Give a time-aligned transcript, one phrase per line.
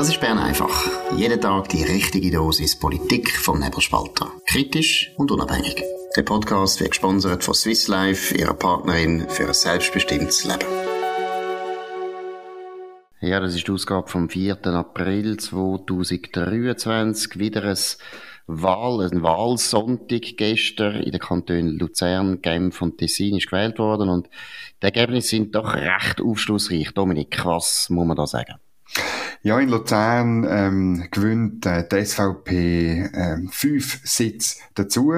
[0.00, 0.88] Das ist Bern einfach.
[1.14, 4.32] Jeden Tag die richtige Dosis Politik vom Nebelspalter.
[4.46, 5.84] Kritisch und unabhängig.
[6.16, 10.64] Der Podcast wird gesponsert von Swiss Life, ihrer Partnerin für ein selbstbestimmtes Leben.
[13.20, 14.66] Ja, das ist die Ausgabe vom 4.
[14.68, 17.38] April 2023.
[17.38, 17.76] Wieder ein
[18.46, 24.30] Wahl, ein Wahlsonntag gestern in den Kantonen Luzern, Genf und Tessin ist gewählt worden und
[24.80, 26.94] die Ergebnisse sind doch recht aufschlussreich.
[26.94, 28.54] Dominik, was muss man da sagen?
[29.42, 35.14] Ja, in Luzern ähm, gewinnt äh, die SVP äh, fünf Sitze dazu.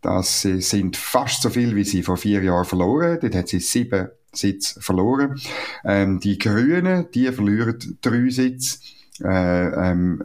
[0.00, 3.18] Das sind fast so viel, wie sie vor vier Jahren verloren.
[3.20, 5.40] Dort hat sie sieben Sitze verloren.
[5.84, 8.78] Ähm, die Grünen, die verlieren drei Sitze.
[9.22, 10.24] Äh, ähm,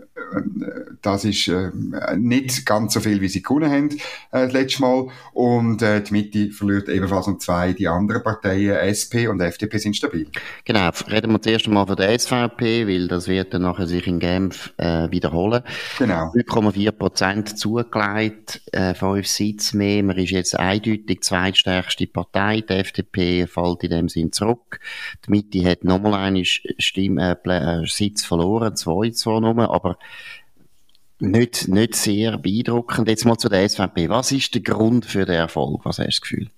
[1.02, 1.72] das ist äh,
[2.18, 3.90] nicht ganz so viel, wie sie gewonnen haben
[4.32, 5.08] äh, das letzte Mal.
[5.34, 7.74] Und äh, die Mitte verliert ebenfalls um zwei.
[7.74, 10.28] Die anderen Parteien, SP und FDP, sind stabil.
[10.66, 14.20] Genau, reden wir zuerst einmal von der SVP, weil das wird dann nachher sich in
[14.20, 15.64] Genf äh, wiederholen.
[15.98, 16.32] Genau.
[16.34, 20.04] 3,4 Prozent zugelegt, äh, fünf Sitze mehr.
[20.04, 22.62] Man ist jetzt eindeutig die zweitstärkste Partei.
[22.62, 24.80] Die FDP fällt in dem Sinn zurück.
[25.26, 29.98] Die Mitte hat nochmal einen Stimme, äh, äh, Sitz verloren, zwei zwar nur, aber
[31.20, 33.08] nicht, nicht sehr beeindruckend.
[33.08, 34.10] Jetzt mal zu der SVP.
[34.10, 35.86] Was ist der Grund für den Erfolg?
[35.86, 36.50] Was hast du das Gefühl?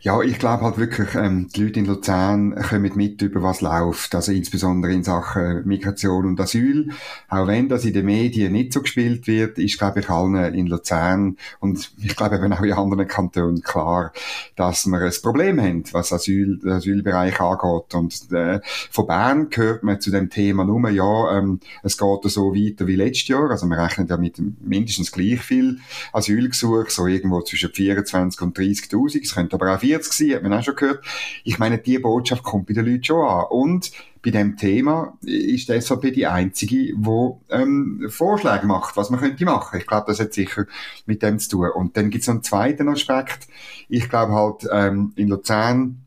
[0.00, 4.14] Ja, ich glaube halt wirklich, ähm, die Leute in Luzern kommen mit über was läuft,
[4.14, 6.90] also insbesondere in Sachen Migration und Asyl.
[7.28, 10.66] Auch wenn das in den Medien nicht so gespielt wird, ist, glaube ich, allen in
[10.66, 14.12] Luzern und ich glaube eben auch in anderen Kantonen klar,
[14.56, 17.94] dass wir ein Problem haben, was Asyl, den Asylbereich angeht.
[17.94, 22.54] Und äh, von Bern hört man zu dem Thema nur, ja, ähm, es geht so
[22.54, 25.78] weiter wie letztes Jahr, also wir rechnen ja mit mindestens gleich viel
[26.12, 30.62] Asylgesuch, so irgendwo zwischen 24 und 30'000 könnte aber auch 40 sein, hat man auch
[30.62, 31.04] schon gehört.
[31.44, 33.44] Ich meine, die Botschaft kommt bei den Leuten schon an.
[33.50, 36.94] Und bei dem Thema ist die SVP die einzige, die
[37.50, 39.78] ähm, Vorschläge macht, was man könnte machen.
[39.78, 40.66] Ich glaube, das hat sicher
[41.06, 41.70] mit dem zu tun.
[41.74, 43.48] Und dann gibt es noch einen zweiten Aspekt.
[43.88, 46.04] Ich glaube halt, ähm, in Luzern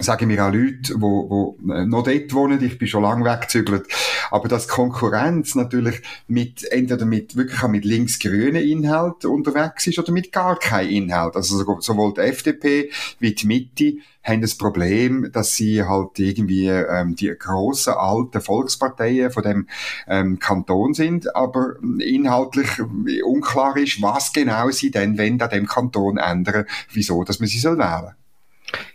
[0.00, 3.86] sagen mir auch Leute, wo, wo äh, noch dort wohnen, ich bin schon lange weggezügelt,
[4.30, 10.12] aber dass Konkurrenz natürlich mit, entweder mit, wirklich auch mit links-grünen Inhalt unterwegs ist oder
[10.12, 11.36] mit gar keinem Inhalt.
[11.36, 17.16] Also sowohl die FDP wie die Mitte haben das Problem, dass sie halt irgendwie ähm,
[17.16, 19.66] die grossen alten Volksparteien von dem
[20.06, 22.68] ähm, Kanton sind, aber inhaltlich
[23.24, 27.58] unklar ist, was genau sie denn wenn an dem Kanton ändern, wieso, dass man sie
[27.58, 28.14] soll wählen.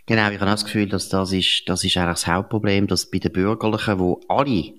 [0.06, 3.18] Genau, ich habe das Gefühl, dass das ist, das ist eigentlich das Hauptproblem, dass bei
[3.18, 4.74] den Bürgerlichen, wo alle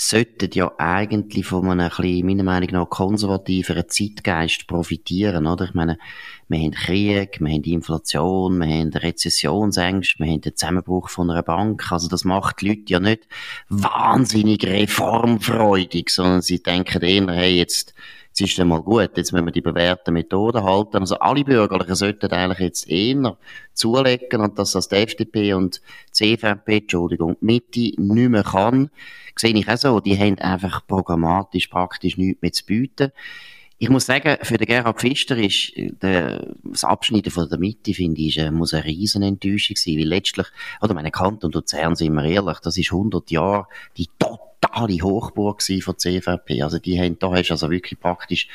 [0.00, 5.64] sollten ja eigentlich von einem, bisschen, meiner Meinung nach, konservativeren Zeitgeist profitieren, oder?
[5.64, 5.98] Ich meine,
[6.46, 11.42] wir haben Krieg, wir haben Inflation, wir haben Rezessionsängste, wir haben den Zusammenbruch von einer
[11.42, 11.90] Bank.
[11.90, 13.26] Also das macht die Leute ja nicht
[13.68, 17.92] wahnsinnig reformfreudig, sondern sie denken eher, hey, jetzt
[18.40, 20.98] jetzt ist dann mal gut, jetzt müssen wir die bewährten Methoden halten.
[20.98, 23.36] Also alle Bürgerlichen sollten eigentlich jetzt eher
[23.74, 28.90] zulegen und dass das die FDP und die CVP, Entschuldigung, die Mitte nicht mehr kann,
[29.36, 30.00] sehe ich auch so.
[30.00, 33.12] Die haben einfach programmatisch praktisch nichts mehr zu bieten.
[33.80, 37.94] Ich muss sagen, für den Gerhard Pfister ist äh, der, das Abschneiden von der Mitte,
[37.94, 40.48] finde ich, äh, muss eine riesen Enttäuschung sein, weil letztlich,
[40.80, 44.98] oder meine Kanton und Luzern, sind wir ehrlich, das ist 100 Jahre die total totale
[45.02, 46.62] Hochburg von CVP.
[46.62, 48.48] Also die haben, da hast du also wirklich praktisch,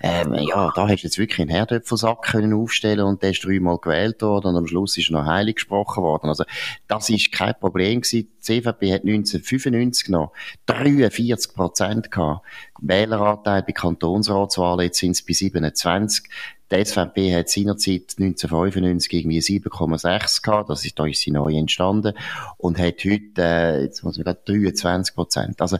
[0.00, 3.78] ähm, ja, da hast du jetzt wirklich einen Herdöpfelsack können aufstellen und der ist dreimal
[3.78, 6.28] gewählt worden und am Schluss ist noch heilig gesprochen worden.
[6.28, 6.44] Also
[6.88, 8.28] das ist kein Problem gewesen.
[8.28, 10.32] Die CVP hat 1995 noch
[10.66, 12.44] 43 Prozent gehabt.
[12.80, 16.24] Wähleranteil bei Kantonsratswahlen, jetzt sind es bei 27.
[16.70, 20.70] Die SVP hat seinerzeit 1995 irgendwie 7,6 gehabt.
[20.70, 22.14] Das ist, da ist sie neu entstanden.
[22.58, 25.60] Und hat heute, äh, jetzt muss man gerade 23 Prozent.
[25.60, 25.78] Also,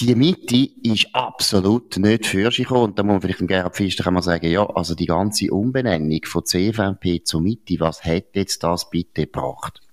[0.00, 2.84] die Mitte ist absolut nicht für sich gekommen.
[2.84, 6.20] Und da muss man vielleicht dem Gerhard Pfister mal sagen, ja, also die ganze Umbenennung
[6.24, 9.83] von CVP zur Mitte, was hat jetzt das bitte gebracht?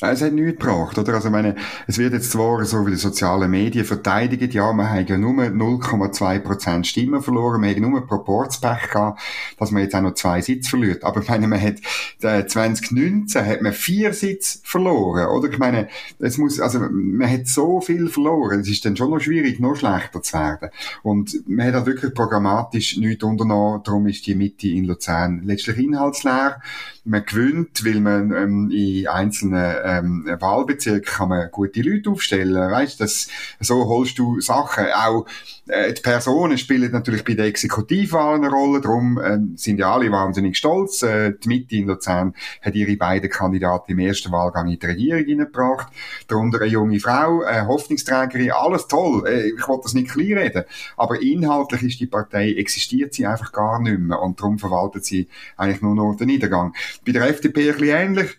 [0.00, 1.14] Es hat nichts gebracht, oder?
[1.14, 1.56] Also, ich meine,
[1.88, 5.32] es wird jetzt zwar so wie die sozialen Medien verteidigt, ja, man hat ja nur
[5.32, 9.20] 0,2% Stimmen verloren, man hat nur Proportspech gehabt,
[9.58, 11.02] dass man jetzt auch noch zwei Sitze verliert.
[11.02, 11.78] Aber ich meine, man hat,
[12.22, 15.50] äh, 2019 hat man vier Sitze verloren, oder?
[15.50, 15.88] Ich meine,
[16.20, 19.74] es muss, also, man hat so viel verloren, es ist dann schon noch schwierig, noch
[19.74, 20.70] schlechter zu werden.
[21.02, 25.78] Und man hat halt wirklich programmatisch nichts unternommen, darum ist die Mitte in Luzern letztlich
[25.78, 26.60] inhaltsleer.
[27.04, 32.70] Man gewinnt, weil man ähm, in einzelnen ähm, Wahlbezirk kann man gute Leute aufstellen.
[32.70, 33.28] Weißt, das,
[33.60, 34.86] so holst du Sachen.
[34.94, 35.26] Auch
[35.68, 38.80] äh, die Personen spielen natürlich bei der Exekutivwahl eine Rolle.
[38.80, 41.02] Darum ähm, sind ja alle wahnsinnig stolz.
[41.02, 45.24] Äh, die Mitte in Luzern hat ihre beiden Kandidaten im ersten Wahlgang in die Regierung
[45.24, 45.92] hineingebracht.
[46.26, 49.24] Darunter eine junge Frau, eine Hoffnungsträgerin, alles toll.
[49.26, 50.64] Äh, ich wollte das nicht kleinreden.
[50.96, 54.20] Aber inhaltlich ist die Partei, existiert sie einfach gar nicht mehr.
[54.20, 56.74] Und darum verwaltet sie eigentlich nur noch den Niedergang.
[57.04, 58.38] Bei der FDP ein bisschen ähnlich.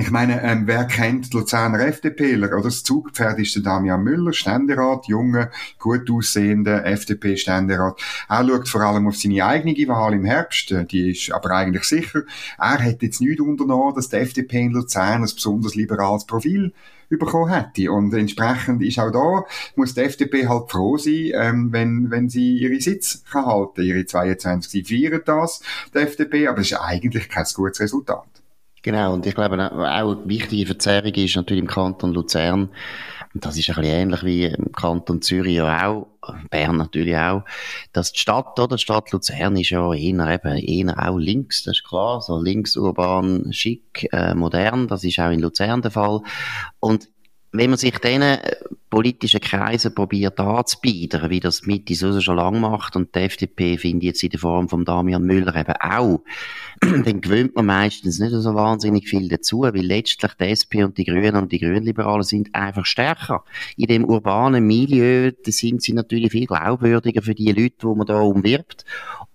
[0.00, 2.52] Ich meine, ähm, wer kennt Luzerner FDPler?
[2.52, 5.50] Oder das Zugpferd ist der Damian Müller, Ständerat, junger,
[5.80, 8.00] gut aussehender FDP-Ständerat.
[8.28, 11.82] Er schaut vor allem auf seine eigene Wahl im Herbst, äh, die ist aber eigentlich
[11.82, 12.22] sicher.
[12.58, 16.72] Er hat jetzt nichts unternommen, dass die FDP in Luzern ein besonders liberales Profil
[17.08, 17.90] bekommen hätte.
[17.90, 22.58] Und entsprechend ist auch da, muss die FDP halt froh sein, ähm, wenn, wenn sie
[22.58, 23.82] ihre Sitz kann halten.
[23.82, 25.60] Ihre 22, sie feiern das,
[25.92, 28.37] die FDP, aber es ist eigentlich kein gutes Resultat.
[28.88, 32.70] Genau, und ich glaube auch eine wichtige Verzerrung ist natürlich im Kanton Luzern,
[33.34, 36.06] und das ist ein bisschen ähnlich wie im Kanton Zürich ja auch,
[36.48, 37.42] Bern natürlich auch,
[37.92, 41.76] dass die Stadt, oder, die Stadt Luzern ist ja eher eben, eher auch links, das
[41.76, 46.22] ist klar, so links, urban, schick, äh, modern, das ist auch in Luzern der Fall.
[46.80, 47.10] Und
[47.52, 48.38] wenn man sich diesen
[48.98, 53.98] politischen Kreisen probiert anzubieten, wie das Mitte so schon lange macht und die FDP finde
[53.98, 56.22] ich jetzt in der Form von Damian Müller eben auch,
[56.80, 61.04] dann gewöhnt man meistens nicht so wahnsinnig viel dazu, weil letztlich die SP und die
[61.04, 63.44] Grünen und die Grünliberalen sind einfach stärker.
[63.76, 68.18] In dem urbanen Milieu sind sie natürlich viel glaubwürdiger für die Leute, die man da
[68.18, 68.84] umwirbt.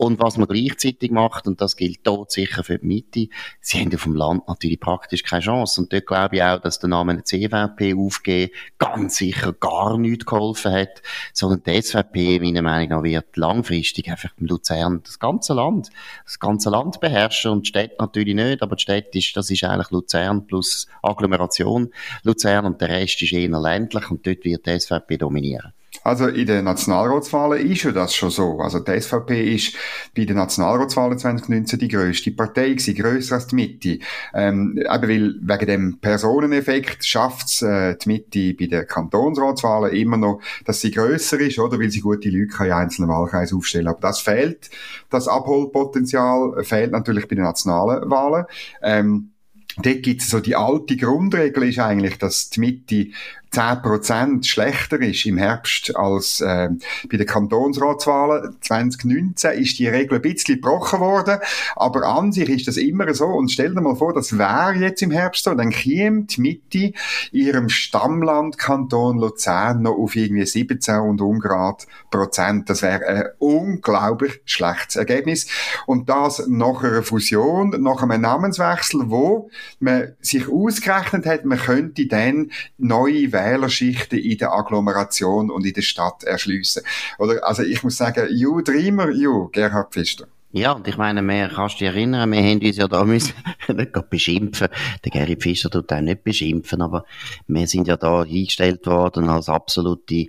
[0.04, 3.28] Und was man gleichzeitig macht, und das gilt dort sicher für die Mitte,
[3.62, 5.80] sie haben auf dem Land natürlich praktisch keine Chance.
[5.80, 10.74] Und dort glaube ich auch, dass der Name CVP aufgeben ganz sicher gar nichts geholfen
[10.74, 11.02] hat,
[11.32, 15.90] sondern die SVP, meiner Meinung nach, wird langfristig einfach im Luzern das ganze Land,
[16.26, 19.64] das ganze Land beherrschen und die Städte natürlich nicht, aber die Städte ist, das ist
[19.64, 24.78] eigentlich Luzern plus Agglomeration Luzern und der Rest ist eher ländlich und dort wird die
[24.78, 25.72] SVP dominieren.
[26.04, 28.60] Also in den Nationalratswahlen ist ja das schon so.
[28.60, 29.76] Also die SVP ist
[30.16, 34.00] bei den Nationalratswahlen 2019 die grösste Partei gewesen, grösser als die Mitte.
[34.34, 40.18] Ähm, eben weil wegen dem Personeneffekt schafft es äh, die Mitte bei den Kantonsratswahlen immer
[40.18, 41.80] noch, dass sie grösser ist, oder?
[41.80, 43.88] Weil sie gute Leute kann in einzelnen Wahlkreisen aufstellen.
[43.88, 44.70] Aber das fehlt,
[45.10, 48.46] das Abholpotenzial fehlt natürlich bei den nationalen Wahlen.
[48.82, 49.30] Ähm,
[49.78, 53.08] Dort gibt es so die alte Grundregel ist eigentlich, dass die Mitte
[53.54, 56.70] 10% schlechter ist im Herbst als äh,
[57.10, 61.38] bei den Kantonsratswahlen 2019, ist die Regel ein bisschen gebrochen worden,
[61.76, 63.26] aber an sich ist das immer so.
[63.26, 66.94] Und stell dir mal vor, das wäre jetzt im Herbst so, dann käme die Mitte
[67.32, 72.70] ihrem Stammland Kanton Luzern noch auf irgendwie 17 und Ungrad Prozent.
[72.70, 75.48] Das wäre ein unglaublich schlechtes Ergebnis.
[75.86, 82.08] Und das nach einer Fusion, nach einem Namenswechsel, wo man sich ausgerechnet hat, man könnte
[82.08, 86.84] dann neue Wählerschichten in der Agglomeration und in der Stadt erschliessen.
[87.18, 90.28] Oder, also ich muss sagen, you dreamer, you, Gerhard Pfister.
[90.56, 93.34] Ja, und ich meine, wir, kannst du dich erinnern, wir haben uns ja da müssen,
[93.70, 94.68] nicht beschimpfen.
[95.04, 97.06] Der Gary Fischer tut auch nicht beschimpfen, aber
[97.48, 100.28] wir sind ja da eingestellt worden als absolute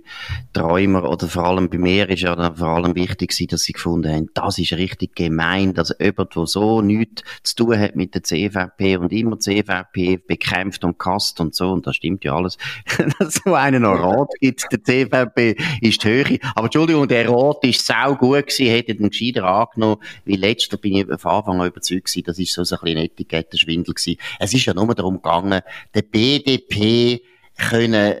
[0.51, 4.11] Träumer, oder vor allem bei mir ist ja vor allem wichtig gewesen, dass sie gefunden
[4.11, 8.23] haben, das ist richtig gemein, dass jemand, der so nichts zu tun hat mit der
[8.23, 12.57] CVP und immer CVP bekämpft und kasst und so, und das stimmt ja alles,
[13.19, 16.39] dass so einen noch Rat gibt, der CVP ist die Höhe.
[16.55, 20.95] Aber Entschuldigung, der Rat ist sau gut gewesen, hätte den gescheiter angenommen, wie letzter bin
[20.95, 24.19] ich von Anfang an überzeugt gewesen, das ist so ein bisschen Etikettenschwindel gewesen.
[24.39, 25.61] Es ist ja nur darum gegangen,
[25.93, 27.21] der BDP
[27.57, 28.15] können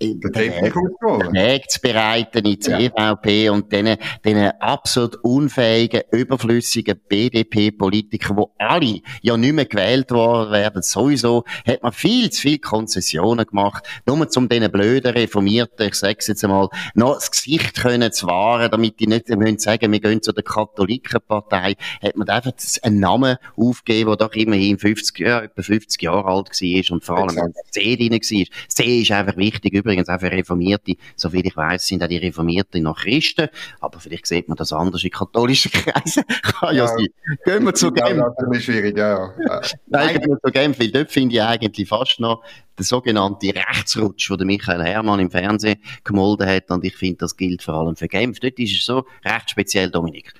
[0.00, 9.00] Weg zu bereiten in die EVP und diesen, diesen absolut unfähigen, überflüssigen BDP-Politikern, wo alle
[9.22, 14.18] ja nicht mehr gewählt worden werden, sowieso, hat man viel zu viele Konzessionen gemacht, nur
[14.36, 19.00] um diesen blöden Reformierten, ich sag's jetzt einmal, noch das Gesicht können zu wahren, damit
[19.00, 22.52] die nicht müssen sagen, wir gehen zu der Katholikenpartei, hat man einfach
[22.82, 27.18] einen Namen aufgegeben, der doch immerhin 50, ja, etwa 50 Jahre alt war und vor
[27.18, 28.46] allem wenn C drin war.
[28.68, 32.82] C ist einfach wichtig, übrigens auch für Reformierte, soviel ich weiß, sind auch die Reformierten
[32.82, 33.48] noch Christen,
[33.80, 36.24] aber vielleicht sieht man das anders in katholischen Kreisen.
[36.42, 37.06] Kann ja, ja sein.
[37.44, 38.18] Gehen wir zu Genf.
[38.18, 39.32] Ja, das ist schwierig, ja.
[39.46, 39.60] ja.
[39.86, 42.42] Nein, gehen wir zu Genf, weil dort finde ich eigentlich fast noch
[42.76, 47.62] der sogenannte Rechtsrutsch, den Michael Herrmann im Fernsehen gemolden hat und ich finde, das gilt
[47.62, 48.40] vor allem für Genf.
[48.40, 50.32] Dort ist es so recht speziell, Dominik.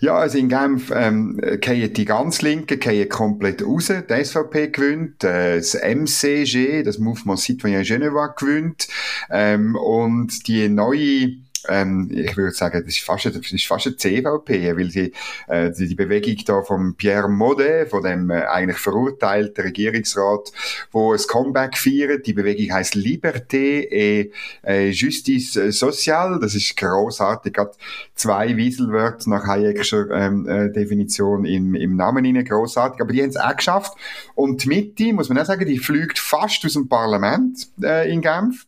[0.00, 3.88] Ja, also in Genf ähm, gehen die ganz Linken gehen komplett raus.
[3.88, 8.88] Die SVP gewinnt, äh, das MCG, das Mouvement Citoyen Geneva gewinnt
[9.30, 13.96] ähm, und die neue ähm, ich würde sagen, das ist fast, das ist fast eine
[13.96, 19.64] CVP, weil äh, die, die Bewegung da von Pierre Modet, von dem äh, eigentlich verurteilten
[19.64, 20.52] Regierungsrat,
[20.92, 22.26] wo ein Comeback feiert.
[22.26, 26.38] Die Bewegung heißt Liberté et äh, Justice Sociale.
[26.40, 27.56] Das ist großartig.
[27.58, 27.76] Hat
[28.14, 33.00] zwei Wieselwörter nach Hayek'scher ähm, äh, Definition im, im Namen innen großartig.
[33.00, 33.96] Aber die haben es auch geschafft.
[34.34, 38.20] Und die Mitte, muss man auch sagen, die fliegt fast aus dem Parlament äh, in
[38.20, 38.66] Genf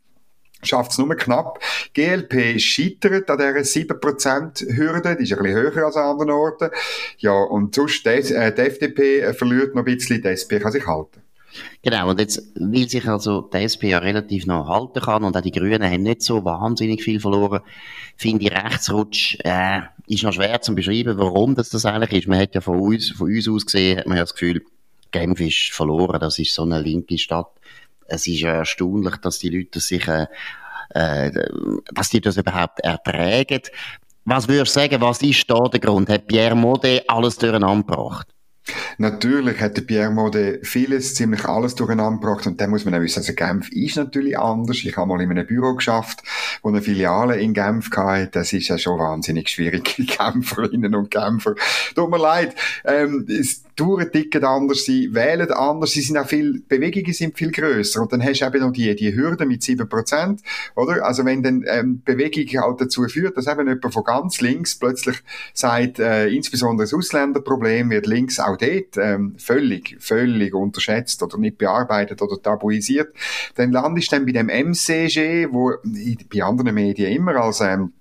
[0.67, 1.61] schafft es nur knapp.
[1.95, 6.71] GLP scheitert an dieser 7%-Hürde, die ist ein bisschen höher als an anderen Orten.
[7.19, 10.87] Ja, und sonst, die, äh, die FDP verliert noch ein bisschen, die SP kann sich
[10.87, 11.23] halten.
[11.83, 15.41] Genau, und jetzt, weil sich also die SP ja relativ noch halten kann und auch
[15.41, 17.61] die Grünen haben nicht so wahnsinnig viel verloren,
[18.17, 22.29] finde ich Rechtsrutsch, äh, ist noch schwer zu beschreiben, warum das das eigentlich ist.
[22.29, 24.63] Man hat ja von uns, von uns aus gesehen, hat man ja das Gefühl,
[25.13, 27.51] Genf ist verloren, das ist so eine linke Stadt
[28.09, 30.27] es ist ja erstaunlich, dass die Leute sich, äh,
[30.91, 31.31] äh,
[31.93, 33.63] dass die das überhaupt ertragen.
[34.25, 36.09] Was würdest du sagen, was ist da der Grund?
[36.09, 38.27] Hat Pierre Modet alles durcheinander gebracht?
[38.99, 43.21] Natürlich hat Pierre Mode vieles, ziemlich alles durcheinander gebracht und dann muss man auch wissen,
[43.21, 44.79] also Genf ist natürlich anders.
[44.83, 46.23] Ich habe mal in einem Büro geschafft,
[46.63, 48.29] wo eine Filiale in Genf hatte.
[48.33, 51.55] Das ist ja schon wahnsinnig schwierig, Genferinnen und Genfer.
[51.95, 56.63] Tut mir leid, ähm, es Touren ticken anders, sie wählen anders, sie sind auch viel,
[56.67, 58.03] Bewegungen sind viel grösser.
[58.03, 60.41] Und dann hast du eben noch die, die Hürde mit 7%,
[60.75, 61.05] oder?
[61.05, 65.23] Also wenn dann ähm, Bewegung halt dazu führt, dass eben jemand von ganz links plötzlich
[65.53, 71.59] sagt, äh, insbesondere das Ausländerproblem wird links auch dort ähm, völlig, völlig unterschätzt oder nicht
[71.59, 73.15] bearbeitet oder tabuisiert,
[73.57, 75.75] dann landest du dann bei dem MCG, wo
[76.33, 77.93] bei anderen Medien immer als ähm,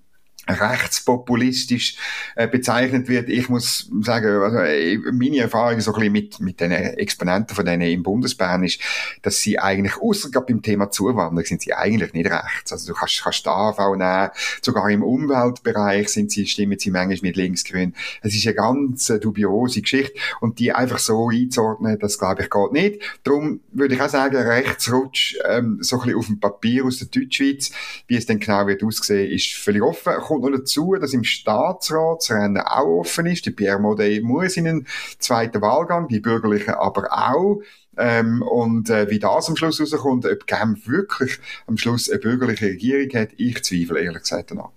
[0.47, 1.97] rechtspopulistisch
[2.35, 3.29] äh, bezeichnet wird.
[3.29, 7.65] Ich muss sagen, also, äh, meine Erfahrung so ein bisschen mit, mit den Exponenten von
[7.65, 8.79] denen im Bundesbahn ist,
[9.21, 12.71] dass sie eigentlich, außer gerade beim Thema Zuwanderung, sind sie eigentlich nicht rechts.
[12.71, 14.29] Also du kannst, kannst da AV nehmen,
[14.61, 17.93] sogar im Umweltbereich sind sie, stimmen sie manchmal mit linksgrün.
[18.21, 22.49] Es ist eine ganz äh, dubiose Geschichte und die einfach so einzuordnen, das glaube ich
[22.49, 23.01] geht nicht.
[23.23, 27.07] Darum würde ich auch sagen, Rechtsrutsch ähm, so ein bisschen auf dem Papier aus der
[27.07, 27.71] Deutschschweiz,
[28.07, 32.21] wie es dann genau wird aussehen, ist völlig offen kommt noch dazu, dass im Staatsrat
[32.21, 33.45] das Rennen auch offen ist.
[33.45, 34.87] Der Pierre Modet muss in den
[35.19, 37.61] zweiten Wahlgang, die Bürgerlichen aber auch.
[37.97, 42.65] Ähm, und äh, wie das am Schluss rauskommt, ob Genf wirklich am Schluss eine bürgerliche
[42.65, 44.71] Regierung hat, ich zweifle ehrlich gesagt danach.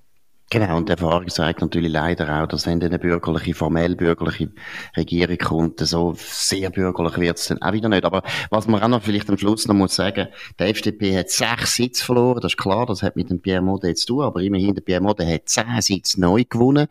[0.51, 4.51] Genau, und die Erfahrung zeigt natürlich leider auch, dass wenn eine bürgerliche, formell bürgerliche
[4.97, 8.07] Regierung kommt, so sehr bürgerlich wird es dann auch wieder nicht.
[8.07, 10.29] Aber was man auch noch vielleicht am Schluss noch muss sagen,
[10.59, 13.99] der FDP hat sechs Sitze verloren, das ist klar, das hat mit dem Pierre Modet
[13.99, 16.89] zu tun, aber immerhin, der Pierre Modet hat zehn Sitze neu gewonnen.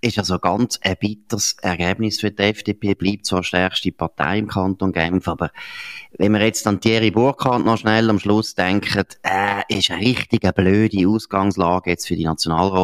[0.00, 4.92] Ist also ganz ein bitteres Ergebnis für die FDP, bleibt zwar stärkste Partei im Kanton
[4.92, 5.50] Genf, aber
[6.18, 10.44] wenn wir jetzt an Thierry Burkhardt noch schnell am Schluss denken, äh, ist eine richtig
[10.44, 12.26] eine blöde Ausgangslage jetzt für die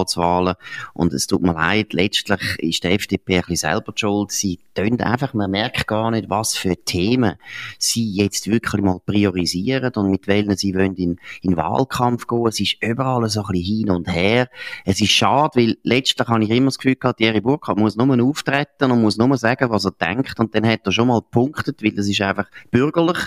[0.03, 0.55] Nationalratswahlen.
[0.95, 4.33] Und es tut mir leid, letztlich ist die FDP ein bisschen selber schuld.
[4.33, 7.35] Sie tun einfach, man merkt gar nicht, was für Themen
[7.79, 12.47] sie jetzt wirklich mal priorisieren und mit welchen sie wollen in, in Wahlkampf gehen.
[12.47, 14.49] Es ist überall so ein bisschen hin und her.
[14.85, 18.23] Es ist schade, weil letztlich habe ich immer das Gefühl gehabt, Thierry Burkhardt muss nur
[18.23, 21.83] auftreten und muss nur sagen, was er denkt und dann hat er schon mal gepunktet,
[21.83, 23.19] weil das ist einfach bürgerlich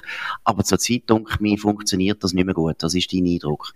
[0.43, 2.75] aber zur Zeit, denke mir, funktioniert das nicht mehr gut.
[2.79, 3.73] Das ist dein Eindruck?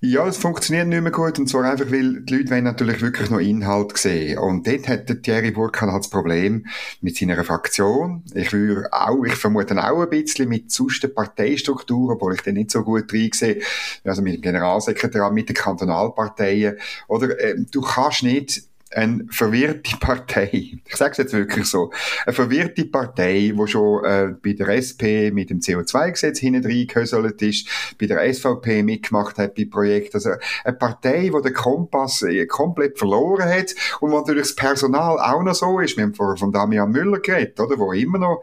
[0.00, 3.30] Ja, es funktioniert nicht mehr gut und zwar einfach, weil die Leute wollen natürlich wirklich
[3.30, 4.38] noch Inhalt sehen.
[4.38, 6.66] Und dort hat Thierry Burkhardt halt das Problem
[7.00, 8.24] mit seiner Fraktion.
[8.34, 12.54] Ich würde auch, ich vermute auch ein bisschen mit sonst der Parteistruktur, obwohl ich den
[12.54, 13.62] nicht so gut reinsehe,
[14.04, 16.76] also mit dem Generalsekretariat, mit den Kantonalparteien.
[17.08, 21.92] Oder äh, du kannst nicht eine verwirrte Partei, ich sage es jetzt wirklich so,
[22.26, 27.68] eine verwirrte Partei, die schon äh, bei der SP mit dem CO2-Gesetz hinten reingehöselt ist,
[27.98, 30.30] bei der SVP mitgemacht hat bei Projekten, also
[30.64, 35.42] eine Partei, die den Kompass äh, komplett verloren hat und wo natürlich das Personal auch
[35.42, 38.42] noch so ist, wir haben vorher von Damian Müller geredet, oder, wo immer noch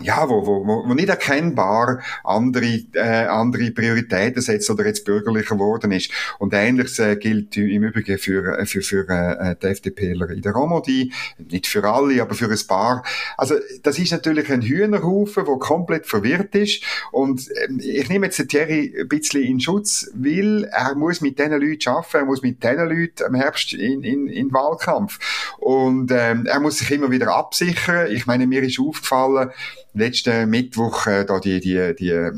[0.00, 5.90] ja, wo, wo, wo nicht erkennbar andere, äh, andere Prioritäten setzt oder jetzt bürgerlicher geworden
[5.90, 6.10] ist.
[6.38, 10.52] Und ähnliches äh, gilt im Übrigen für, äh, für, für äh, die FDPler in der
[10.52, 11.12] Romandie.
[11.38, 13.02] Nicht für alle, aber für ein paar.
[13.36, 16.84] Also, das ist natürlich ein Hühnerhaufen, der komplett verwirrt ist.
[17.10, 21.60] Und äh, ich nehme jetzt Thierry ein bisschen in Schutz, weil er muss mit diesen
[21.60, 25.18] Leuten arbeiten, er muss mit diesen Leuten im Herbst in, in, in Wahlkampf.
[25.58, 28.12] Und ähm, er muss sich immer wieder absichern.
[28.12, 29.50] Ich meine, mir ist aufgefallen,
[29.98, 32.32] letzten Mittwoch äh, da die, die, die äh,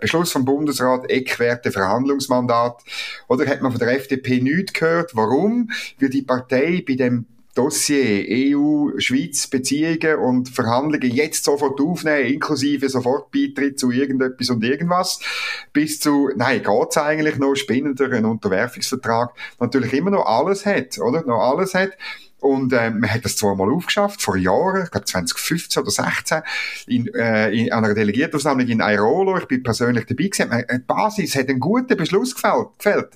[0.00, 2.82] Beschluss vom Bundesrat, Eckwerte, Verhandlungsmandat,
[3.28, 5.14] oder hat man von der FDP nichts gehört.
[5.14, 5.70] Warum?
[6.00, 7.26] Weil die Partei bei dem
[7.56, 15.20] Dossier EU-Schweiz-Beziehungen und Verhandlungen jetzt sofort aufnehmen, inklusive sofort Beitritt zu irgendetwas und irgendwas,
[15.72, 21.22] bis zu, nein, geht's eigentlich noch, spinnender, ein Unterwerfungsvertrag, natürlich immer noch alles hat, oder?
[21.22, 21.96] Noch alles hat.
[22.46, 26.42] Und äh, man hat das zweimal aufgeschafft, vor Jahren, ich glaube 2015 oder 2016,
[26.86, 29.36] in, äh, in einer Delegiertenversammlung in Airolo.
[29.38, 30.64] Ich bin persönlich dabei gewesen.
[30.72, 32.68] Die Basis hat einen guten Beschluss gefällt.
[32.78, 33.08] gefällt.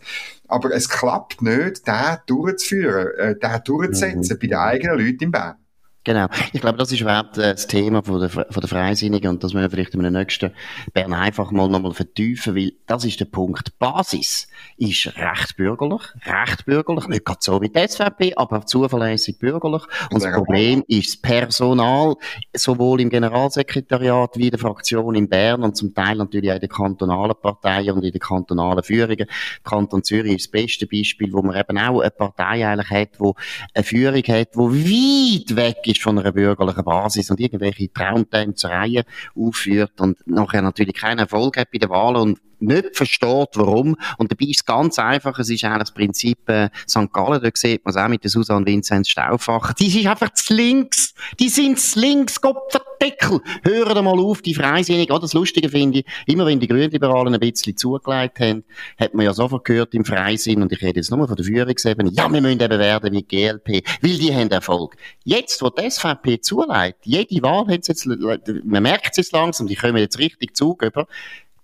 [0.48, 4.38] Aber es klappt nicht, den durchzuführen, äh, den durchzusetzen mhm.
[4.40, 5.59] bei den eigenen Leuten in Bern.
[6.02, 6.28] Genau.
[6.54, 9.52] Ich glaube, das ist überhaupt äh, das Thema von der, von der Freisinnigen und das
[9.52, 10.50] müssen wir vielleicht in einem nächsten
[10.94, 13.68] Bern einfach mal nochmal vertiefen, weil das ist der Punkt.
[13.68, 19.38] Die Basis ist recht bürgerlich, recht bürgerlich, nicht gerade so wie die SVP, aber zuverlässig
[19.38, 19.82] bürgerlich.
[20.10, 22.14] Und das Problem ist das Personal,
[22.56, 26.60] sowohl im Generalsekretariat wie in der Fraktion in Bern und zum Teil natürlich auch in
[26.60, 29.26] den kantonalen Parteien und in den kantonalen Führungen.
[29.64, 33.34] Kanton Zürich ist das beste Beispiel, wo man eben auch eine Partei eigentlich hat, wo
[33.74, 39.04] eine Führung hat, wo weit weg ist von einer bürgerlichen Basis und irgendwelche Traumtänzereien
[39.34, 43.96] aufführt und nachher natürlich keinen Erfolg hat bei den Wahlen und nicht versteht, warum.
[44.18, 47.12] Und dabei ist es ganz einfach, es ist eigentlich das Prinzip äh, St.
[47.12, 49.74] Gallen, da sieht man es auch mit der Susanne Vinzenz Stauffacher.
[49.74, 51.14] Die ist einfach zu links.
[51.38, 53.40] Die sind zu links, Gottverdeckel.
[53.64, 55.14] Hören mal auf, die Freisinnigen.
[55.14, 58.64] Oh, das Lustige finde ich, immer wenn die Grünliberalen ein bisschen zugelegt haben,
[58.98, 62.10] hat man ja sofort gehört im Freisinn, und ich rede jetzt nur von der Führungsebene,
[62.12, 64.96] ja, wir müssen eben werden wie GLP, weil die haben Erfolg.
[65.24, 69.76] Jetzt, wo die SVP zuleitet, jede Wahl hat jetzt, man merkt es jetzt langsam, die
[69.76, 70.82] kommen jetzt richtig Zug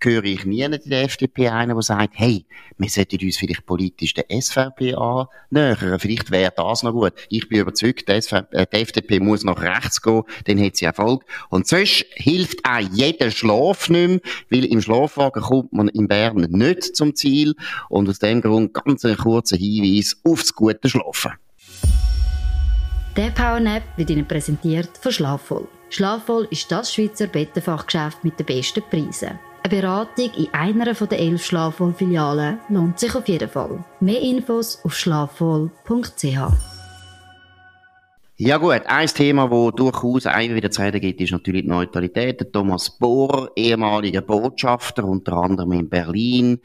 [0.01, 2.47] höre ich nie in der FDP einen, der sagt, hey,
[2.79, 5.99] wir sollten uns vielleicht politisch der SVP annähern.
[5.99, 7.13] Vielleicht wäre das noch gut.
[7.29, 10.85] Ich bin überzeugt, die, SVP, äh, die FDP muss nach rechts gehen, dann hat sie
[10.85, 11.25] Erfolg.
[11.49, 16.47] Und sonst hilft auch jeder Schlaf nicht mehr, weil im Schlafwagen kommt man in Bern
[16.51, 17.55] nicht zum Ziel.
[17.89, 21.33] Und aus dem Grund ganz ein kurzer Hinweis aufs gute Schlafen.
[23.17, 25.69] Der Powernap wird Ihnen präsentiert von Schlafvoll.
[25.89, 29.39] Schlafvoll ist das Schweizer Bettenfachgeschäft mit den besten Preisen.
[29.67, 33.85] Eine Beratung in einer der elf Schlafwohl-Filialen lohnt sich auf jeden Fall.
[33.99, 36.39] Mehr Infos auf schlafwohl.ch.
[38.37, 42.53] Ja gut, ein Thema, wo durchaus immer wieder zu reden gibt, ist natürlich die Neutralität.
[42.53, 46.61] Thomas Bohr, ehemaliger Botschafter, unter anderem in Berlin,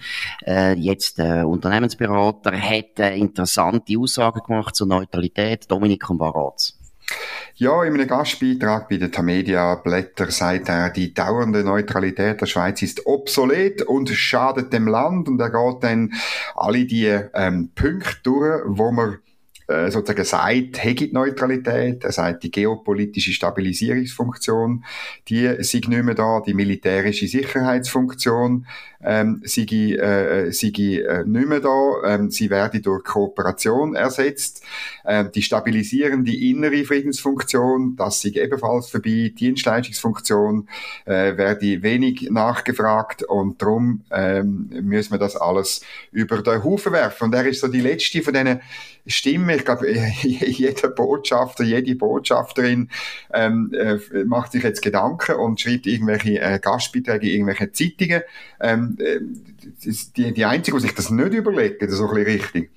[0.45, 5.65] äh, jetzt äh, Unternehmensberater, hat äh, interessante Aussagen gemacht zur Neutralität.
[5.71, 6.80] Dominik Baratz.
[7.55, 12.81] Ja, in einem Gastbeitrag bei den Tamedia Blätter sagt er, die dauernde Neutralität der Schweiz
[12.81, 15.27] ist obsolet und schadet dem Land.
[15.27, 16.13] Und er geht dann
[16.55, 19.19] alle die ähm, Punkte durch, wo man
[19.89, 24.83] sozusagen sagt, Hegit Neutralität, er sagt, die geopolitische Stabilisierungsfunktion,
[25.27, 28.65] die sei nicht mehr da, die militärische Sicherheitsfunktion
[29.03, 34.63] ähm, sei, äh, sei äh, nicht mehr da, ähm, sie werde durch Kooperation ersetzt,
[35.05, 40.67] ähm, die stabilisierende innere Friedensfunktion, das sei ebenfalls vorbei, Dienstleistungsfunktion
[41.05, 45.81] äh, werde wenig nachgefragt und darum ähm, müssen wir das alles
[46.11, 47.25] über den Haufen werfen.
[47.25, 48.61] Und er ist so die letzte von diesen
[49.05, 52.89] Stimmen, ich glaube, jeder Botschafter, jede Botschafterin
[53.33, 58.21] ähm, äh, macht sich jetzt Gedanken und schreibt irgendwelche äh, Gastbeiträge irgendwelche Zeitungen.
[58.59, 59.19] Ähm, äh,
[60.15, 62.71] die, die Einzige, die sich das nicht überlegen, das ist so ein bisschen richtig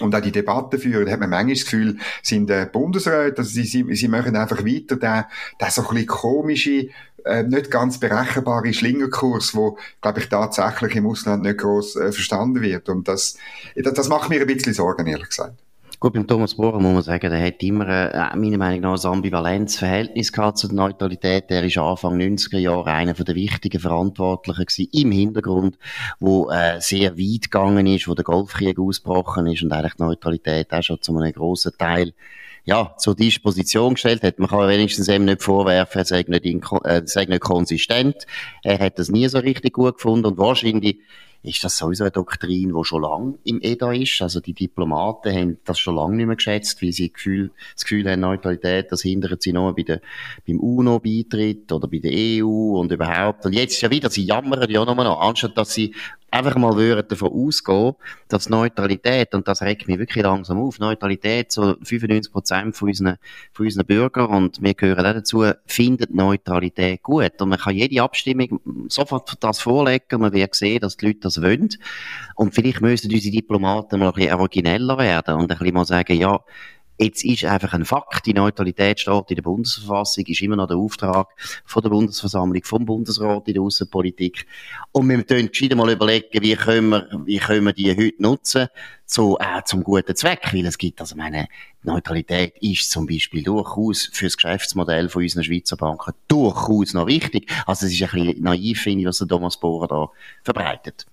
[0.00, 3.50] und auch die Debatte führen, da hat man manchmal das Gefühl, sind äh, Bundesräte, also
[3.50, 5.24] sie, sie, sie machen einfach weiter den,
[5.60, 6.88] den so ein bisschen komische,
[7.24, 12.60] äh, nicht ganz berechenbare Schlingerkurs, wo, glaube ich, tatsächlich im Ausland nicht gross äh, verstanden
[12.62, 12.88] wird.
[12.88, 13.36] Und das,
[13.76, 15.58] das, das macht mir ein bisschen Sorgen, ehrlich gesagt.
[16.00, 19.10] Gut, beim Thomas Bohrer muss man sagen, der hat immer, äh, meiner Meinung nach, ein
[19.10, 21.50] ambivalentes Verhältnis gehabt zur Neutralität.
[21.50, 25.76] Der ist Anfang 90er Jahre einer der wichtigen Verantwortlichen gewesen, im Hintergrund,
[26.20, 30.72] wo äh, sehr weit gegangen ist, wo der Golfkrieg ausgebrochen ist und eigentlich die Neutralität
[30.72, 32.12] auch schon zu einem grossen Teil
[32.64, 34.38] ja, zur Disposition gestellt hat.
[34.38, 36.44] Man kann wenigstens eben nicht vorwerfen, er sei nicht,
[36.84, 38.26] äh, sei nicht konsistent.
[38.62, 40.98] Er hat das nie so richtig gut gefunden und wahrscheinlich
[41.42, 44.20] ist das sowieso eine Doktrin, die schon lange im EDA ist.
[44.20, 48.10] Also die Diplomaten haben das schon lange nicht mehr geschätzt, weil sie Gefühl, das Gefühl
[48.10, 50.00] haben, Neutralität, das hindert sie noch bei der,
[50.46, 53.46] beim UNO-Beitritt oder bei der EU und überhaupt.
[53.46, 55.94] Und jetzt ist ja wieder, sie jammern ja nochmal noch, anstatt dass sie
[56.30, 57.94] einfach mal würden davon ausgehen,
[58.28, 63.16] dass Neutralität, und das regt mich wirklich langsam auf, Neutralität, so 95 Prozent von unseren,
[63.52, 67.40] von unseren Bürgern, und wir gehören auch dazu, findet Neutralität gut.
[67.40, 71.40] Und man kann jede Abstimmung sofort das vorlegen, man wird sehen, dass die Leute das
[71.40, 71.70] wollen.
[72.34, 76.16] Und vielleicht müssen unsere Diplomaten mal ein bisschen origineller werden und ein bisschen mal sagen,
[76.16, 76.40] ja,
[76.98, 80.76] Jetzt ist einfach ein Fakt, die Neutralität steht in der Bundesverfassung, ist immer noch der
[80.76, 81.28] Auftrag
[81.64, 84.46] von der Bundesversammlung, vom Bundesrat in der Außenpolitik.
[84.90, 88.66] Und wir müssen gescheiter mal überlegen, wie können wir, wie können wir die heute nutzen.
[89.08, 91.48] zu, äh, zum guten Zweck, weil es gibt, also meine,
[91.82, 97.50] Neutralität ist zum Beispiel durchaus fürs Geschäftsmodell von unseren Schweizer Banken durchaus noch wichtig.
[97.66, 100.10] Also es ist ein bisschen naiv, finde ich, was der Thomas Bohrer da
[100.42, 101.06] verbreitet.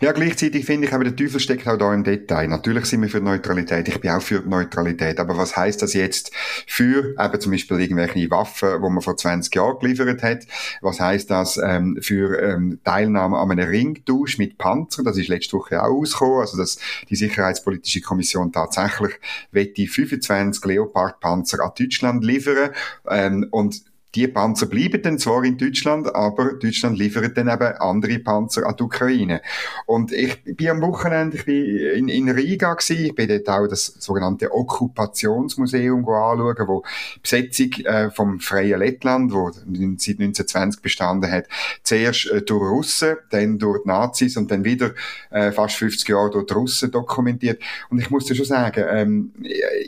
[0.00, 2.46] Ja, gleichzeitig finde ich, aber der Teufel steckt auch da im Detail.
[2.48, 3.88] Natürlich sind wir für Neutralität.
[3.88, 5.18] Ich bin auch für Neutralität.
[5.18, 6.30] Aber was heißt das jetzt
[6.66, 10.46] für eben zum Beispiel irgendwelche Waffen, wo man vor 20 Jahren geliefert hat?
[10.80, 15.02] Was heißt das ähm, für ähm, Teilnahme an einem Ringtausch mit Panzer?
[15.02, 16.40] Das ist letzte Woche auch ausgekommen.
[16.40, 19.14] Also dass die Sicherheitspolitische Kommission tatsächlich
[19.50, 19.86] wette
[20.22, 22.70] 25 Leopard-Panzer an Deutschland liefern.
[23.08, 23.82] Ähm, und
[24.14, 28.76] die Panzer bleiben dann zwar in Deutschland, aber Deutschland liefert dann eben andere Panzer an
[28.78, 29.42] die Ukraine.
[29.86, 33.66] Und ich bin am Wochenende, ich bin in, in Riga gewesen, ich bin dort auch
[33.66, 36.84] das sogenannte Okkupationsmuseum anschauen, wo
[37.16, 41.46] die Besetzung äh, vom Freien Lettland, wo seit 1920 bestanden hat,
[41.82, 44.92] zuerst äh, durch Russen, dann durch die Nazis und dann wieder
[45.30, 47.60] äh, fast 50 Jahre durch die Russen dokumentiert.
[47.90, 49.32] Und ich muss dir schon sagen, ähm,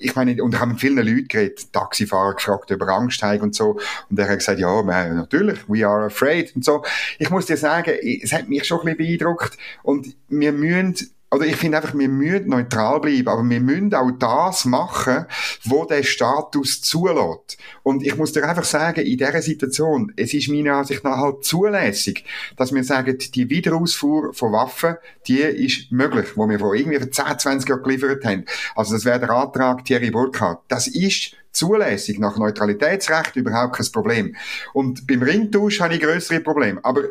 [0.00, 3.78] ich meine, und ich habe mit vielen Leuten geredet, Taxifahrer gefragt über Angst und so.
[4.10, 6.82] Und und er hat gesagt, ja, natürlich, we are afraid und so.
[7.18, 11.44] Ich muss dir sagen, es hat mich schon ein bisschen beeindruckt und wir müssen oder
[11.44, 15.26] ich finde einfach, wir müssen neutral bleiben, aber wir müssen auch das machen,
[15.64, 17.58] wo der Status zulässt.
[17.82, 21.44] Und ich muss dir einfach sagen, in dieser Situation, es ist meiner Ansicht nach halt
[21.44, 22.24] zulässig,
[22.56, 27.38] dass wir sagen, die Wiederausfuhr von Waffen, die ist möglich, wo wir vor irgendwie 10,
[27.38, 28.44] 20 Jahren geliefert haben.
[28.76, 30.60] Also das wäre der Antrag Thierry Burkhardt.
[30.68, 34.36] Das ist zulässig nach Neutralitätsrecht überhaupt kein Problem.
[34.72, 36.80] Und beim Ringtausch habe ich größere Probleme.
[36.84, 37.02] Aber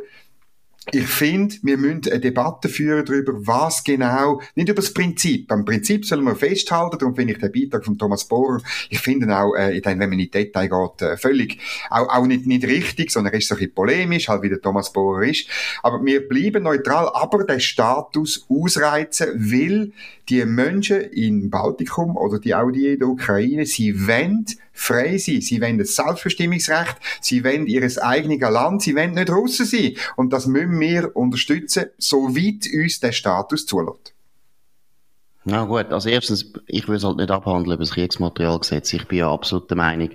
[0.91, 5.51] ich finde, wir müssen eine Debatte führen darüber, was genau, nicht über das Prinzip.
[5.51, 9.35] Am Prinzip sollen wir festhalten, darum finde ich den Beitrag von Thomas Bohrer, ich finde
[9.35, 13.11] auch, äh, wenn man in die Detail geht, äh, völlig, auch, auch nicht, nicht richtig,
[13.11, 15.47] sondern er ist so ein bisschen polemisch, halt wie der Thomas Bohrer ist.
[15.81, 19.91] Aber wir bleiben neutral, aber den Status ausreizen, will
[20.29, 25.41] die Menschen im Baltikum oder die auch die in der Ukraine, sie wollen frei sein.
[25.41, 29.95] Sie wollen das Selbstbestimmungsrecht, sie wollen ihr eigenes Land, sie wollen nicht Russen sein.
[30.15, 34.14] Und das müssen wir unterstützen, soweit uns der Status zulässt.
[35.47, 38.91] Na gut, als erstens, ich will es halt nicht abhandeln über das Kriegsmaterialgesetz.
[38.93, 40.09] Ich bin ja absolut der Meinung,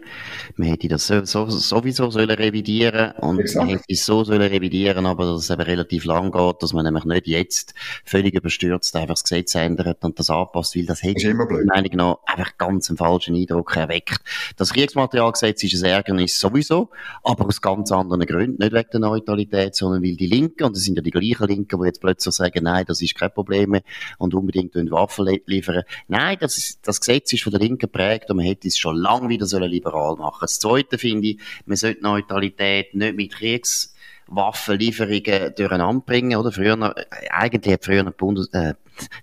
[0.56, 3.64] man hätte das so, so, sowieso sollen revidieren und Exakt.
[3.64, 6.84] man hätte es so sollen revidieren, aber dass es eben relativ lang geht, dass man
[6.84, 11.32] nämlich nicht jetzt völlig überstürzt einfach das Gesetz ändert und das anpasst, weil das hätte
[11.32, 14.18] meiner Meinung nach einfach ganz einen falschen Eindruck erweckt.
[14.56, 16.90] Das Kriegsmaterialgesetz ist ein Ärgernis sowieso,
[17.22, 20.82] aber aus ganz anderen Gründen, nicht wegen der Neutralität, sondern weil die Linken, und das
[20.82, 23.82] sind ja die gleichen Linken, die jetzt plötzlich sagen, nein, das ist kein Problem mehr
[24.18, 25.84] und unbedingt Waffen liefern.
[26.08, 28.96] Nein, das, ist, das Gesetz ist von der Linken geprägt und man hätte es schon
[28.96, 36.04] lange wieder liberal machen Das Zweite finde ich, man sollte Neutralität nicht mit Kriegswaffenlieferungen durcheinander
[36.04, 36.52] bringen, oder?
[36.52, 36.94] Früher,
[37.30, 38.74] eigentlich hat früher der, Bundes, äh,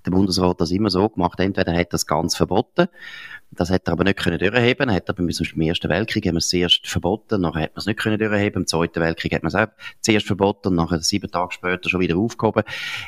[0.05, 1.39] der Bundesrat das immer so gemacht.
[1.39, 2.87] Entweder hat das ganz verbotten
[3.51, 4.91] das hat er aber nicht können durchheben.
[4.91, 7.99] Hat er beim Ersten Weltkrieg haben wir es zuerst verboten, nachher hat man es nicht
[7.99, 8.63] können durchheben.
[8.63, 9.67] Im Zweiten Weltkrieg hat man es auch
[10.01, 12.63] zuerst verboten und nachher sieben Tage später schon wieder aufgehoben.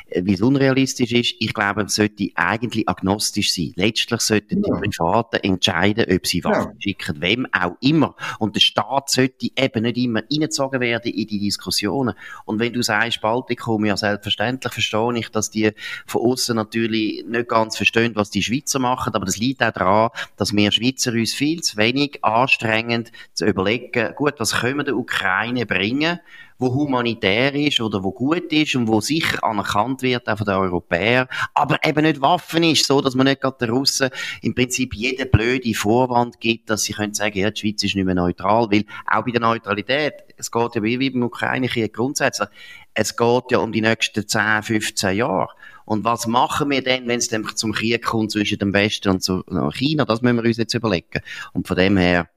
[0.06, 3.72] Äh, Wie es unrealistisch ist, ich glaube, es sollte eigentlich agnostisch sein.
[3.76, 4.80] Letztlich sollten ja.
[4.80, 6.80] die Privaten entscheiden, ob sie Waffen ja.
[6.80, 8.16] schicken, wem auch immer.
[8.38, 12.14] Und der Staat sollte eben nicht immer reingezogen werden in die Diskussionen.
[12.44, 15.72] Und wenn du sagst, Baltikum, ja selbstverständlich verstehe ich, dass die
[16.06, 20.10] von außen natürlich nicht ganz verstehen, was die Schweizer machen, aber das liegt auch daran,
[20.36, 24.96] dass wir Schweizer uns viel zu wenig anstrengend zu überlegen, gut, was können wir der
[24.96, 26.20] Ukraine bringen,
[26.60, 30.56] wo humanitär ist oder wo gut ist und wo sicher anerkannt wird auch von den
[30.56, 34.10] Europäern, aber eben nicht Waffen ist, so dass man nicht gerade den Russen
[34.42, 38.04] im Prinzip jede blöde Vorwand gibt, dass sie können sagen, ja, die Schweiz ist nicht
[38.04, 42.48] mehr neutral, weil auch bei der Neutralität, es geht ja wie beim Ukraine-Krieg grundsätzlich,
[42.92, 45.48] es geht ja um die nächsten 10, 15 Jahre.
[45.90, 49.42] Und was machen wir denn, wenn es zum Krieg kommt zwischen dem Westen und zu,
[49.72, 50.04] China?
[50.04, 51.20] Das müssen wir uns jetzt überlegen.
[51.52, 52.28] Und von dem her,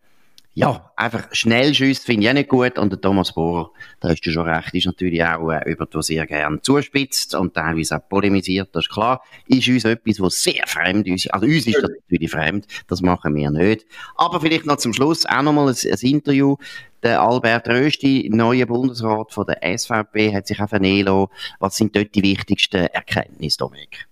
[0.56, 2.78] ja, einfach schnell schießt finde ich auch nicht gut.
[2.78, 6.08] Und der Thomas Bohrer, da hast du schon recht, ist natürlich auch äh, über das
[6.08, 9.24] sehr gerne zuspitzt und teilweise auch polemisiert, das ist klar.
[9.48, 11.34] Ist uns etwas, was sehr fremd ist.
[11.34, 13.86] Also uns ist das natürlich fremd, das machen wir nicht.
[14.16, 16.58] Aber vielleicht noch zum Schluss auch nochmal ein, ein Interview
[17.02, 21.28] der Albert Rösti, neuer Bundesrat von der SVP, hat sich auch vernehmen
[21.60, 24.08] Was sind dort die wichtigsten Erkenntnisse, Dominik?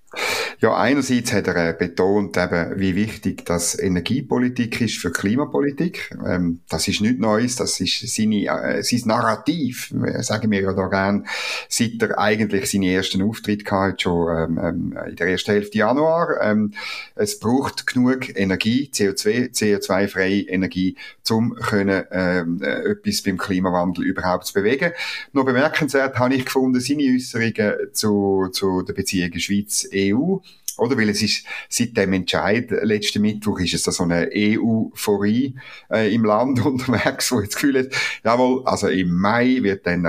[0.60, 6.16] Ja, einerseits hat er äh, betont, eben, wie wichtig das Energiepolitik ist für Klimapolitik.
[6.26, 10.88] Ähm, das ist nichts Neues, das ist seine, äh, sein Narrativ, sagen wir ja da
[10.88, 11.26] gern,
[11.70, 16.42] seit er eigentlich seinen ersten Auftritt gehabt schon ähm, ähm, in der ersten Hälfte Januar.
[16.42, 16.74] Ähm,
[17.16, 20.96] es braucht genug Energie, CO2, CO2-freie Energie,
[21.30, 24.92] um können, ähm, äh, etwas beim Klimawandel überhaupt zu bewegen.
[25.32, 30.40] Noch bemerkenswert habe ich gefunden, seine Äußerungen zu, zu der Beziehung Schweiz EU
[30.78, 30.98] oder?
[30.98, 35.56] Weil es ist, seit dem Entscheid, letzten Mittwoch, ist es so eine EU-Phorie
[35.92, 37.88] äh, im Land unterwegs, wo ich das Gefühl hat,
[38.24, 40.06] jawohl, also im Mai wird dann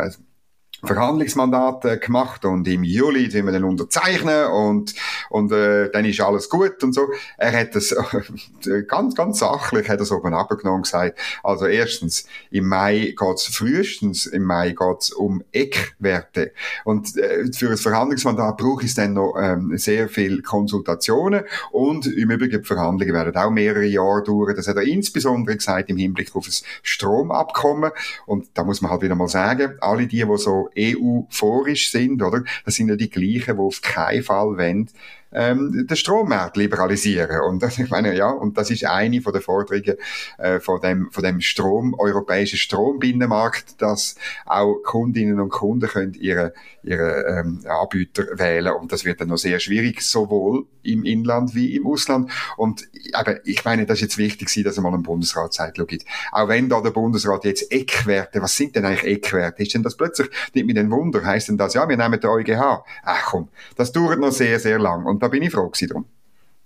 [0.83, 4.95] äh, Verhandlungsmandat gemacht und im Juli sind wir dann unterzeichnen und
[5.31, 7.09] und äh, dann ist alles gut und so.
[7.37, 11.19] Er hat das äh, ganz ganz sachlich hat so oben abgenommen und gesagt.
[11.43, 16.53] Also erstens im Mai geht's frühestens im Mai geht's um Eckwerte
[16.85, 22.31] und äh, für ein Verhandlungsmandat braucht es dann noch ähm, sehr viel Konsultationen und im
[22.31, 24.55] Übrigen die Verhandlungen werden auch mehrere Jahre dauern.
[24.57, 27.93] Das hat er insbesondere gesagt im Hinblick auf das Stromabkommen
[28.27, 32.45] und da muss man halt wieder mal sagen, alle die, die so EU-phorisch sind, oder?
[32.65, 34.91] Das sind ja die gleichen, die auf keinen Fall wollen,
[35.33, 37.41] ähm, den Strommarkt liberalisieren.
[37.43, 39.97] Und das, ich meine, ja, und das ist eine von den Forderungen
[40.39, 44.17] äh, von dem, von dem Strom, europäischen Strombinnenmarkt, dass
[44.47, 48.73] auch Kundinnen und Kunden können ihre, ihre ähm, Anbieter wählen.
[48.75, 52.31] Und das wird dann noch sehr schwierig, sowohl im Inland wie im Ausland.
[52.57, 56.05] Und aber ich meine, das ist jetzt wichtig, dass einmal ein Bundesrat sagt, gibt.
[56.33, 59.63] Auch wenn da der Bundesrat jetzt Eckwerte, was sind denn eigentlich Eckwerte?
[59.63, 62.31] Ist denn das plötzlich, nicht mit dem Wunder, heißt denn das, ja, wir nehmen den
[62.31, 62.85] EuGH.
[63.03, 65.05] Ach komm, das dauert noch sehr, sehr lang.
[65.05, 66.05] Und da bin ich froh drum.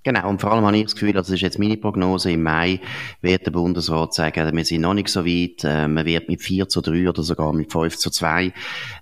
[0.02, 2.80] Genau, und vor allem habe ich das Gefühl, das ist jetzt meine Prognose, im Mai
[3.22, 6.68] wird der Bundesrat sagen, wir sind noch nicht so weit, äh, man wird mit 4
[6.68, 8.52] zu 3 oder sogar mit 5 zu 2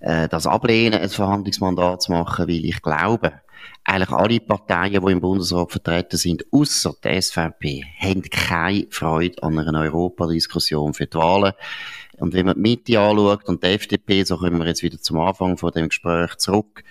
[0.01, 3.35] äh, das ablehnen, ein Verhandlungsmandat zu machen, weil ich glaube,
[3.85, 9.59] eigentlich alle Parteien, die im Bundesrat vertreten sind, außer der SVP, haben keine Freude an
[9.59, 11.53] einer Europadiskussion für die Wahlen.
[12.17, 15.21] Und wenn man die Mitte anschaut und die FDP, so kommen wir jetzt wieder zum
[15.21, 16.83] Anfang von dem Gespräch zurück,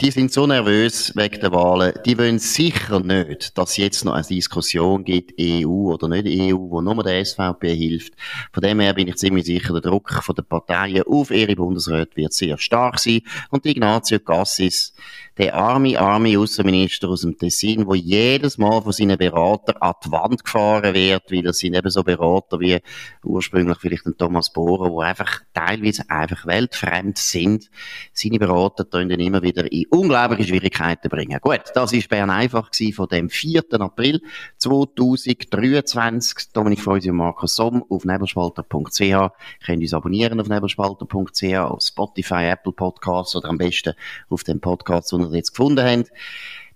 [0.00, 4.14] die sind so nervös wegen der Wahlen, die wollen sicher nicht, dass es jetzt noch
[4.14, 8.14] eine Diskussion gibt, EU oder nicht EU, wo nur der SVP hilft.
[8.52, 12.16] Von dem her bin ich ziemlich sicher, der Druck von den Parteien auf ihre Bundesräte
[12.16, 13.20] wird sehr stark sein.
[13.50, 14.94] Und Ignazio Cassis,
[15.36, 20.12] der arme, arme Außenminister aus dem Tessin, wo jedes Mal von seinen Beratern an die
[20.12, 22.78] Wand gefahren wird, weil das sind eben so Berater wie
[23.24, 27.68] ursprünglich vielleicht ein Thomas Bohrer, wo einfach teilweise einfach weltfremd sind.
[28.12, 31.38] Seine Berater tun dann immer wieder in unglaubliche Schwierigkeiten bringen.
[31.40, 33.64] Gut, das ist Bern einfach von dem 4.
[33.80, 34.22] April
[34.58, 36.52] 2023.
[36.52, 39.30] Dominik Freusi und Markus Somm auf nebelspalter.ch.
[39.66, 43.94] Könnt uns abonnieren auf nebelspalter.ch, auf Spotify, Apple Podcasts oder am besten
[44.28, 46.10] auf dem Podcast, ihr jetzt gefunden habt.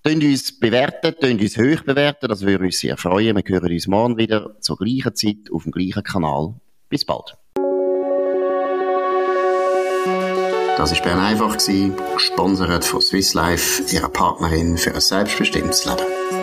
[0.04, 3.36] Tönt uns bewerten, tönt uns hoch bewerten, das würde uns sehr freuen.
[3.36, 6.54] Wir hören uns morgen wieder zur gleichen Zeit auf dem gleichen Kanal.
[6.88, 7.36] Bis bald.
[10.78, 11.56] Das war Bern einfach,
[12.14, 16.37] gesponsert von Swiss Life, ihrer Partnerin für ein selbstbestimmtes Leben.